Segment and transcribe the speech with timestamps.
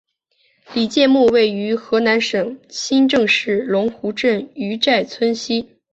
[0.73, 5.69] 李诫墓位于河南省新郑市龙湖镇于寨村西。